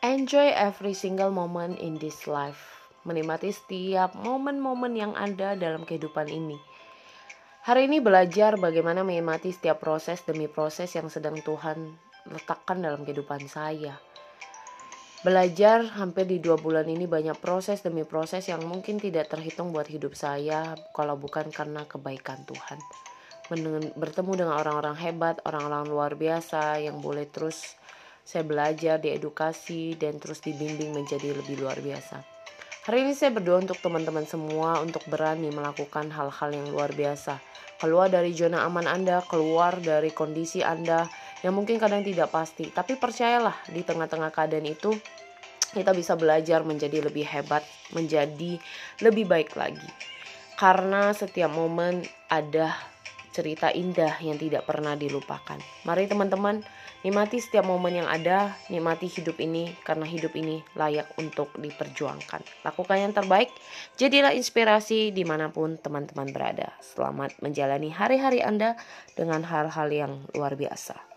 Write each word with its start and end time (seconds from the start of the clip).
Enjoy 0.00 0.48
every 0.56 0.96
single 0.96 1.28
moment 1.28 1.76
in 1.76 2.00
this 2.00 2.24
life. 2.24 2.88
Menikmati 3.04 3.52
setiap 3.52 4.16
momen-momen 4.16 4.96
yang 4.96 5.12
ada 5.12 5.52
dalam 5.52 5.84
kehidupan 5.84 6.24
ini. 6.24 6.56
Hari 7.68 7.84
ini 7.84 8.00
belajar 8.00 8.56
bagaimana 8.56 9.04
menikmati 9.04 9.52
setiap 9.52 9.84
proses 9.84 10.24
demi 10.24 10.48
proses 10.48 10.88
yang 10.96 11.12
sedang 11.12 11.36
Tuhan 11.44 12.00
letakkan 12.32 12.80
dalam 12.80 13.04
kehidupan 13.04 13.44
saya. 13.44 14.00
Belajar 15.20 15.84
hampir 16.00 16.24
di 16.24 16.40
dua 16.40 16.56
bulan 16.56 16.88
ini 16.88 17.04
banyak 17.04 17.36
proses 17.36 17.84
demi 17.84 18.08
proses 18.08 18.48
yang 18.48 18.64
mungkin 18.64 18.96
tidak 18.96 19.28
terhitung 19.28 19.68
buat 19.68 19.84
hidup 19.84 20.16
saya 20.16 20.80
kalau 20.96 21.20
bukan 21.20 21.52
karena 21.52 21.84
kebaikan 21.84 22.40
Tuhan 22.48 22.80
bertemu 23.98 24.46
dengan 24.46 24.54
orang-orang 24.62 24.94
hebat, 24.94 25.42
orang-orang 25.42 25.82
luar 25.90 26.14
biasa 26.14 26.78
yang 26.78 27.02
boleh 27.02 27.26
terus 27.26 27.74
saya 28.24 28.46
belajar, 28.46 29.00
diedukasi, 29.00 29.96
dan 29.98 30.16
terus 30.20 30.40
dibimbing 30.44 30.92
menjadi 30.94 31.34
lebih 31.34 31.60
luar 31.60 31.80
biasa. 31.80 32.40
Hari 32.80 33.04
ini 33.04 33.12
saya 33.12 33.30
berdoa 33.36 33.60
untuk 33.60 33.76
teman-teman 33.84 34.24
semua 34.24 34.80
untuk 34.80 35.04
berani 35.04 35.52
melakukan 35.52 36.08
hal-hal 36.08 36.50
yang 36.50 36.72
luar 36.72 36.90
biasa. 36.96 37.36
Keluar 37.76 38.08
dari 38.08 38.32
zona 38.32 38.64
aman 38.64 38.88
Anda, 38.88 39.20
keluar 39.28 39.76
dari 39.78 40.10
kondisi 40.10 40.64
Anda 40.64 41.04
yang 41.44 41.56
mungkin 41.56 41.76
kadang 41.76 42.00
tidak 42.00 42.32
pasti. 42.32 42.72
Tapi 42.72 42.96
percayalah 42.96 43.68
di 43.68 43.84
tengah-tengah 43.84 44.32
keadaan 44.32 44.64
itu 44.64 44.96
kita 45.70 45.94
bisa 45.94 46.18
belajar 46.18 46.66
menjadi 46.66 47.04
lebih 47.04 47.24
hebat, 47.28 47.62
menjadi 47.94 48.58
lebih 49.04 49.28
baik 49.28 49.54
lagi. 49.54 49.86
Karena 50.58 51.14
setiap 51.14 51.52
momen 51.52 52.04
ada 52.28 52.89
cerita 53.40 53.72
indah 53.72 54.20
yang 54.20 54.36
tidak 54.36 54.68
pernah 54.68 54.92
dilupakan. 54.92 55.56
Mari 55.88 56.04
teman-teman, 56.04 56.60
nikmati 57.00 57.40
setiap 57.40 57.64
momen 57.64 58.04
yang 58.04 58.08
ada, 58.12 58.52
nikmati 58.68 59.08
hidup 59.08 59.40
ini 59.40 59.72
karena 59.80 60.04
hidup 60.04 60.36
ini 60.36 60.60
layak 60.76 61.08
untuk 61.16 61.48
diperjuangkan. 61.56 62.44
Lakukan 62.60 63.00
yang 63.00 63.16
terbaik, 63.16 63.48
jadilah 63.96 64.36
inspirasi 64.36 65.08
di 65.08 65.24
mana 65.24 65.48
pun 65.48 65.80
teman-teman 65.80 66.28
berada. 66.36 66.68
Selamat 66.84 67.32
menjalani 67.40 67.88
hari-hari 67.88 68.44
Anda 68.44 68.76
dengan 69.16 69.40
hal-hal 69.48 69.88
yang 69.88 70.12
luar 70.36 70.52
biasa. 70.60 71.09